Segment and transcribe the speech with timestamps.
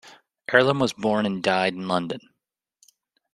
[0.49, 2.21] Earlom was born and died in London.